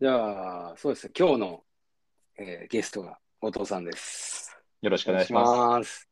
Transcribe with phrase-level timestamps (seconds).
[0.00, 1.64] じゃあ、そうですね、今日の、
[2.38, 4.56] えーゲストが後藤さんです。
[4.80, 5.90] よろしくお願いします。
[5.92, 6.08] す。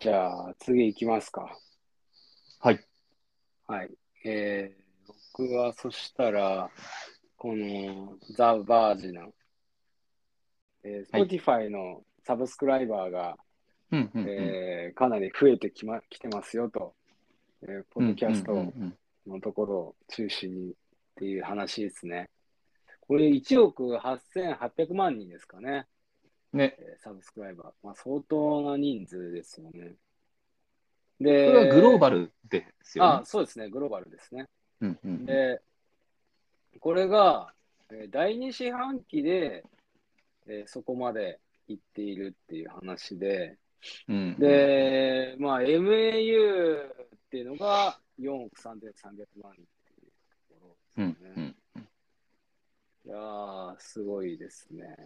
[0.00, 1.58] じゃあ、次行きますか。
[2.58, 2.86] はい。
[3.66, 3.90] はい。
[4.26, 6.70] えー僕はそしたら、
[7.38, 9.32] このザ・バージの、
[10.84, 13.38] えー、はい Spotify のサブスクライバーが、
[13.92, 16.92] えーかなり増えてきま、きてますよと、
[17.62, 18.52] えーポッドキャスト
[19.26, 20.74] のところを中心にっ
[21.16, 22.28] ていう話ですね。
[23.10, 25.88] これ1億8800万人ですかね、
[26.54, 27.66] うんね、えーサブスクライバー。
[27.82, 29.96] まあ、相当な人数ですよね。
[31.18, 33.24] こで、れはグローバルですよあね。
[33.26, 34.46] そうですね、グローバルですね。
[34.80, 35.60] うんうんうんで、
[36.78, 37.52] これが、
[37.90, 39.64] えー第2四半期で、
[40.46, 43.58] えーそこまで行っているっていう話で、
[44.08, 46.88] うんで、まあ、MAU っ
[47.28, 48.68] ていうのが4億3300
[49.42, 50.12] 万人っていう
[50.48, 51.32] ところうんですね。
[51.36, 51.56] うん
[53.06, 54.96] いやー、すごいですね。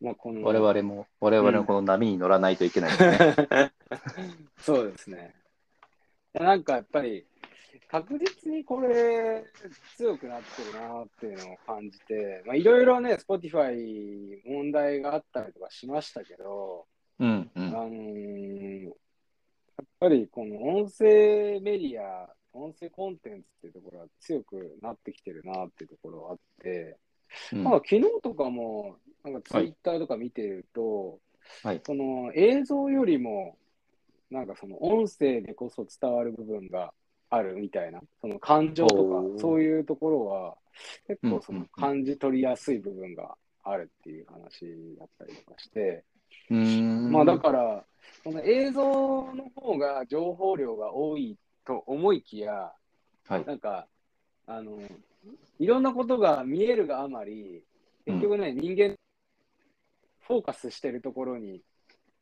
[0.00, 3.72] まあ、この我々も、我々もこの波に乗らないといけないですね。
[4.58, 5.34] そうですね。
[6.32, 7.26] なんかやっぱり、
[7.88, 9.44] 確実にこれ、
[9.96, 16.86] 強くなってるなっていうのを感じて、まあ、いろいろね、Spotify 問題があったりとかしましたけど、
[17.20, 18.84] あうんうんのー
[19.78, 26.96] やっぱりこの音声メディア、音声コンテンツっていうところが強くなってきてるなっていうところがあって、
[27.52, 27.64] うん。
[27.64, 31.20] なんか昨日とかも、なんかツイッターとか見てると、
[31.62, 31.80] はい。
[31.84, 33.56] その映像よりも、
[34.30, 36.92] なんかその音声でこそ伝わる部分が
[37.30, 38.96] あるみたいな、その感情と
[39.34, 40.56] か、そういうところは、
[41.06, 46.04] 結構その感じ取りやすい部分があるっていう話だったりとかして、
[46.50, 47.84] まあだから、
[48.24, 48.82] この映像
[49.34, 51.36] の方が情報量が多い
[51.68, 52.72] と思いきや、
[53.28, 53.44] はい。
[53.44, 53.86] なんか、
[54.46, 54.78] あの、
[55.58, 57.62] いろんなことが見えるがあまり、
[58.06, 58.94] 結局ね、人間、
[60.26, 61.60] フォーカスしてるところに、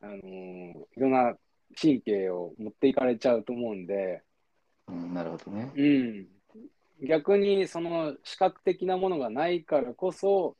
[0.01, 1.33] あのーいろんな
[1.79, 4.21] 神経を持っていかれちゃうと思うんで、
[4.87, 5.71] うんなるほどね。
[5.75, 6.27] うん、
[7.07, 10.57] 逆にその視覚的なものがないからこそ、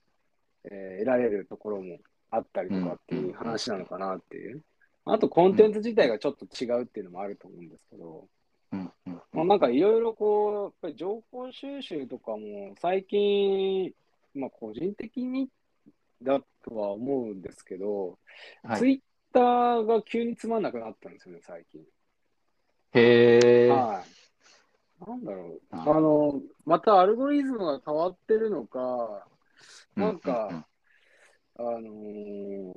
[0.64, 1.97] えー得られるところも
[2.31, 4.64] あったりとかっていう話なのかなっていう。
[5.06, 8.28] あと、コンテンツ自体がちょっと違うっていうのもあると思うんですけど、うんうん
[9.38, 13.94] まあ、なんかいろいろこう、やっぱり情報収集とかも最近、
[14.34, 15.48] まあ個人的に
[16.24, 18.18] だとは思うんですけど、
[18.64, 19.00] はいツイッ
[19.31, 21.81] ターが急につまんなくなったんですよね、最近。
[22.94, 23.70] へえ。
[23.70, 25.08] はい。
[25.08, 25.62] なんだろう。
[25.70, 29.28] ああの、またアルゴリズムが変わってるのか、
[29.96, 30.68] なんか、
[31.59, 32.74] あのー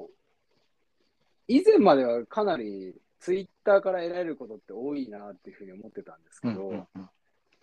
[1.49, 7.08] 以前まではかなりツイッターから得られることって多いなっていうふうに思ってたんですけど、うんうんうん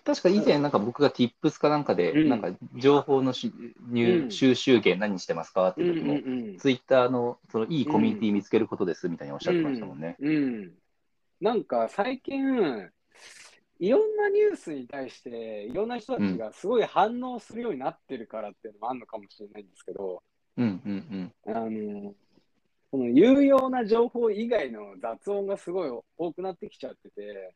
[0.05, 3.51] 確か以前、なんか僕が Tips かなんかで、うんなんか情報のし
[3.91, 6.57] 入うん収集源何してますかってうんういう時も、んうん。
[6.57, 10.15] ツイッターのそのいいコミュニティ見つけることですみたいにおっしゃってましたもんね。
[10.21, 10.35] うん。
[10.35, 10.71] うん
[11.41, 12.89] なんか最近、
[13.79, 20.23] いろんなニュースに対して、いろんな人たちがすごい反応するようになってるからっていうのもあるのかもしれないんですけど、
[20.55, 21.53] うんうんうん。
[21.55, 22.15] あの、
[22.89, 27.53] この有用な情報以外の雑音がすごい多くなってきちゃってて、へ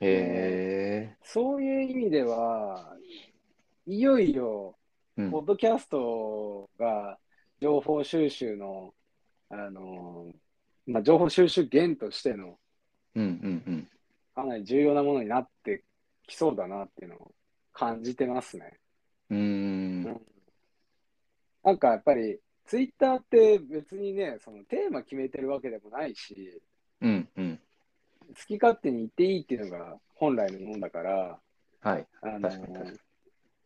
[0.00, 1.16] え。
[1.22, 2.94] そういう意味では、
[3.86, 4.76] いよいよ、
[5.16, 7.18] うんポッドキャストが
[7.60, 8.92] 情報収集の、
[9.48, 10.26] あの、
[10.86, 12.58] まあ、情報収集源としての
[13.14, 13.88] うんうんうん。
[14.34, 15.82] かなり重要なものになって
[16.26, 17.32] きそうだなっていうのを
[17.72, 18.78] 感じてますね。
[19.30, 20.02] うーん。
[21.64, 26.60] なんかやっぱり、ツイッターって別にね、そのテーマ決めてるわけでもないし、
[27.00, 27.60] うんうん。
[28.28, 31.38] 好き勝手に言っていいっていうのが本来のものだから、
[31.80, 32.06] はい。
[32.22, 32.98] あの確かに確かに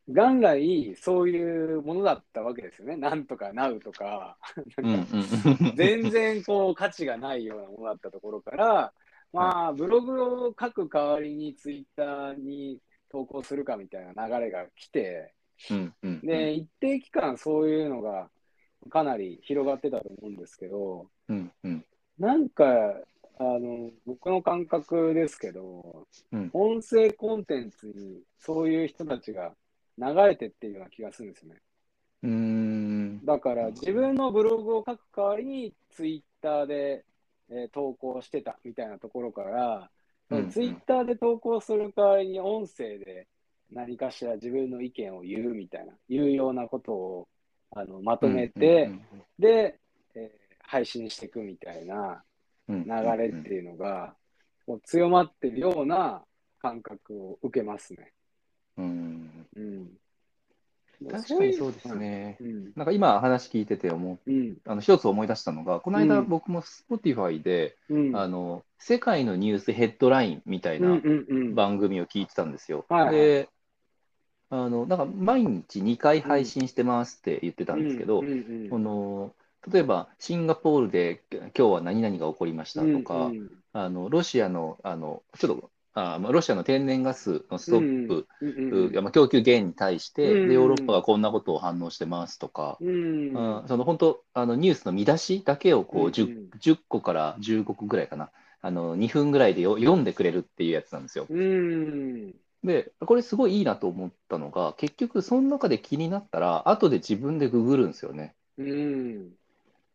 [0.08, 2.96] 元来そういうものだったわけですよね。
[2.96, 4.36] なんとかなうとか、
[4.76, 5.74] うんうんうん。
[5.76, 8.92] 全然こう価値がないようなものだったところから、
[9.32, 15.32] まあ、ブログを書く代わりにツイッターに投稿するかみたいな流れが来て、
[15.70, 16.20] うんうん。
[16.20, 18.28] で、一定期間そういうのが
[18.88, 21.84] かなり広がってたと思うんですけど、うんうん。
[22.18, 22.64] なんか、
[23.38, 29.52] あの、僕の感覚ですけど、うん音声コンテンツにそういう人たちが
[29.98, 31.60] 流れてってるような気がするんですよね。
[32.22, 33.24] うーん。
[33.24, 37.04] だから自分のブログを書く代わりにツイッターで、
[37.50, 39.90] えー投稿してたみたいなところから、
[40.30, 43.26] うんうんツイッターで投稿する代わりに音声で
[43.72, 47.28] 何かしら自分の意見を言うみたいな、有用なことを
[47.72, 48.90] あのまとめて、
[49.38, 49.78] で、
[50.14, 50.40] えー
[50.70, 52.22] 配信していくみたいな
[52.68, 54.14] 流流れっていうのが、
[54.66, 56.22] こう強まってるような
[56.62, 58.12] 感覚を受けますね。
[58.76, 59.46] うん。
[59.56, 59.88] うん。
[61.10, 61.96] 確かにそうです。
[61.96, 62.36] ね。
[62.40, 62.72] うん。
[62.76, 64.58] なんか今話聞いてて思ううん。
[64.64, 68.16] あの一つ思い出したのが、この間うん僕も Spotify で、うん。
[68.16, 71.54] あの世界のニュースヘッドラインみたいうんなうんうん。
[71.56, 72.86] 番組を聞いてたんですよ。
[72.88, 73.48] はいはいで、
[74.50, 78.68] あのなんか毎日2回配信してますって言ってたんですけど、うんうんうん。
[78.68, 79.32] この
[79.72, 83.50] 例えばシンガポールで今日は何々が起こりましたとか、うんうん。
[83.72, 93.32] あのロシアのあのちょっとあまあロシアの天然ガスのストップ、うんうんうまあ供給減に対して、うんでヨーロッパがこんなことを反応してますとか、うん。
[93.36, 96.50] あその本当あのニュースの見出しだけをこう 10,、うんうん。
[96.60, 98.30] 10個から15個ぐらいかな。
[98.62, 101.26] あの2分ぐらいでよ読んでくれるっていうやつなんですよ。
[101.28, 102.34] うん
[102.64, 108.34] でこれすごいいいなと思ったのが結局その中で気になったら後で自分でググるんですよね。
[108.58, 109.30] うん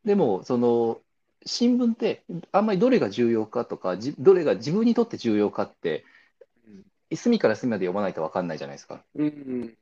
[0.04, 1.00] でもその
[1.46, 6.04] 新聞ってあんまりどれが重要かとかじどれが自分にとって重要かって
[7.14, 9.04] 隅から隅まで読まないと分かんないじゃないですか。
[9.16, 9.78] うん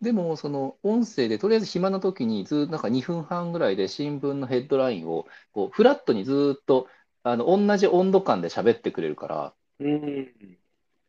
[0.00, 6.86] でも、その音声でとりあえず暇な時にずっとなんか2分半ぐらいで新聞のヘッドラインをこうフラットにずっと
[7.24, 10.58] あの同じ温度感で喋ってくれるから、うん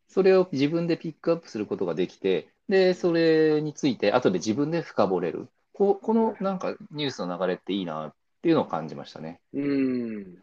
[0.09, 5.47] それを自分でピックアップすることができて、で、それについて後で自分で深掘れる。
[5.73, 9.39] ここのなんかニュースの流れっていいなっていうのを感じましたね。
[9.53, 10.37] うん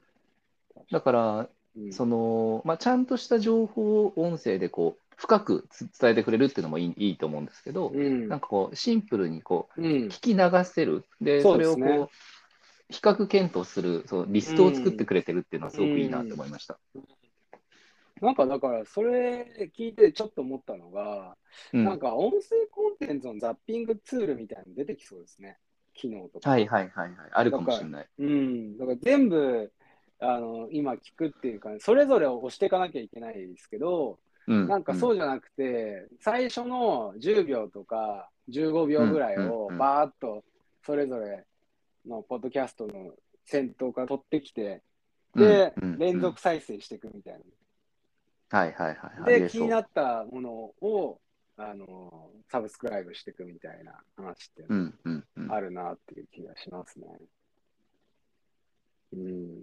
[0.90, 11.04] だから、うんその、まあ、ちゃんとした情報を音声でこう深くつ伝えてくれるっていうのもいいいいと思うんですけど、うんなんかこうシンプルにこううん聞き流せる。
[11.20, 12.08] で、そうれをこう、
[12.88, 16.78] 比較検討する、そうリストを作ってくれてるっていうのはすごくいいなと思いました。
[18.20, 21.36] なんかだから、それ聞いてちょっと思ったのが、
[21.72, 25.58] うんなんか音声コンテンツのザッピングツールみたいなの出てきそうですね。
[25.94, 26.50] 機能とか。
[26.50, 27.16] はいはいはいはい。
[27.32, 28.08] あるかもしれない。
[28.18, 28.78] うん。
[28.78, 29.72] だから全部、
[30.20, 34.68] あの、今聞くっていうか、それぞれを押していかなきゃいけないですけど、うん。
[34.68, 40.44] なんかそううじゃなくて、最初の10秒とか15秒ぐらいをうんうんバーッと
[40.84, 41.44] それぞれ
[42.06, 43.12] のポッドキャストの
[43.44, 44.82] 先頭から取ってきて、
[45.36, 47.40] んで、うんうん連続再生していくみたいな。
[48.50, 49.40] はいはいはい。
[49.40, 50.50] で、気になったもの
[50.80, 51.20] を、
[51.56, 54.64] あの、サブスクライブしていくみたいな話って。
[55.48, 57.06] あるなっていう気がしますね。
[59.12, 59.62] うん。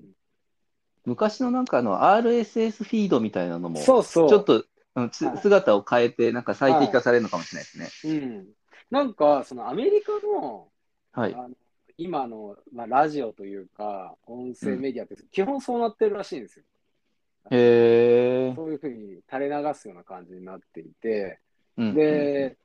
[1.06, 4.34] 昔のなんかあの RSS フィードみたいなのも、ちそうそう。
[4.34, 4.66] ょっと
[5.12, 8.14] 姿を変えて、なんか最適化されるのかもしれないですね。
[8.22, 8.48] うん。
[8.90, 10.70] なんか、そのアメリカの、
[11.12, 11.34] はい。
[11.34, 11.56] あの
[11.98, 16.66] 今の、まあ、ラジオというか、音声メディアって基本そうなってるらしいんですよ。
[17.52, 18.54] へえ。
[18.56, 21.40] そういうふうに垂れ流すような感じになっていて、
[21.78, 22.58] うんで、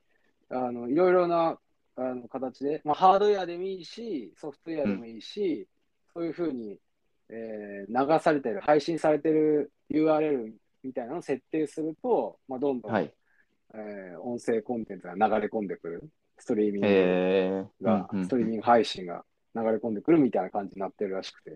[0.51, 1.59] あのいろいろな
[1.97, 5.67] あの形で、まあ、ハードウェアでもいいし、ソフトウェアでもいいし、
[6.15, 6.79] そういうふうに、
[7.29, 10.53] えー流されてる、配信されてる URL
[10.83, 13.13] みたいなのを設定すると、まあ、どんどん、はい。
[13.75, 16.09] えー音声コンテンツが流れ込んでくる、
[16.39, 17.69] ストリーミング。
[17.83, 19.25] が、うんうんストリーミング配信が
[19.55, 21.51] 流れ込んでくるみたいな感じになってるらしくて、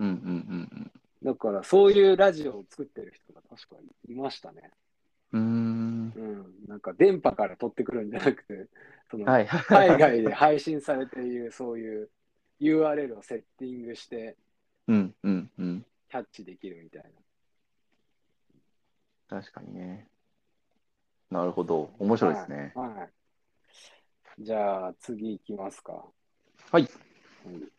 [0.00, 3.76] うんうんうんだからそういうラジオを作ってる人が確か
[4.08, 4.70] にいましたね。
[5.32, 6.12] うん。
[6.14, 6.28] うーん。
[6.28, 6.68] うん。
[6.68, 8.68] なんか電波から取ってくるんじゃなくて、
[9.10, 9.46] そのはい。
[9.46, 12.10] 海外で配信されているそういう
[12.60, 14.36] URL をセッティングして
[14.86, 15.86] うんうんうん。
[16.10, 17.02] キャッチできるみたい
[19.28, 20.08] 確かにね。
[21.30, 21.90] なるほど。
[21.98, 22.72] 面白いですね。
[22.74, 22.82] な。
[22.82, 22.94] はい。
[23.00, 23.10] はい
[24.40, 25.92] じゃあ次行きますか。
[26.70, 26.82] はい。
[26.82, 27.77] はい